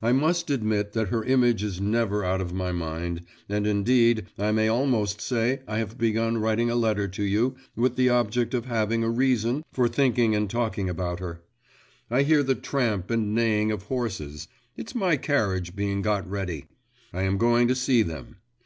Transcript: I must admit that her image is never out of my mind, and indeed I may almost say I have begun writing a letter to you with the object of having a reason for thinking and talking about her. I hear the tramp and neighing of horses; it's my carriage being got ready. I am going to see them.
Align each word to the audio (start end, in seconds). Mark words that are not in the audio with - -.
I 0.00 0.12
must 0.12 0.48
admit 0.48 0.94
that 0.94 1.08
her 1.08 1.22
image 1.22 1.62
is 1.62 1.78
never 1.78 2.24
out 2.24 2.40
of 2.40 2.54
my 2.54 2.72
mind, 2.72 3.26
and 3.46 3.66
indeed 3.66 4.24
I 4.38 4.52
may 4.52 4.68
almost 4.68 5.20
say 5.20 5.60
I 5.68 5.76
have 5.76 5.98
begun 5.98 6.38
writing 6.38 6.70
a 6.70 6.74
letter 6.74 7.06
to 7.08 7.22
you 7.22 7.54
with 7.76 7.96
the 7.96 8.08
object 8.08 8.54
of 8.54 8.64
having 8.64 9.04
a 9.04 9.10
reason 9.10 9.62
for 9.70 9.86
thinking 9.86 10.34
and 10.34 10.48
talking 10.48 10.88
about 10.88 11.20
her. 11.20 11.42
I 12.10 12.22
hear 12.22 12.42
the 12.42 12.54
tramp 12.54 13.10
and 13.10 13.34
neighing 13.34 13.70
of 13.70 13.82
horses; 13.82 14.48
it's 14.78 14.94
my 14.94 15.18
carriage 15.18 15.76
being 15.76 16.00
got 16.00 16.26
ready. 16.26 16.64
I 17.12 17.24
am 17.24 17.36
going 17.36 17.68
to 17.68 17.74
see 17.74 18.00
them. 18.00 18.38